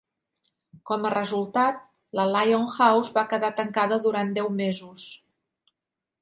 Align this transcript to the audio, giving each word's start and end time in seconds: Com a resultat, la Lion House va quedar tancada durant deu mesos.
Com 0.89 1.03
a 1.09 1.11
resultat, 1.13 1.83
la 2.19 2.25
Lion 2.37 2.65
House 2.77 3.13
va 3.19 3.25
quedar 3.35 3.53
tancada 3.61 4.01
durant 4.07 4.33
deu 4.39 4.51
mesos. 4.65 5.07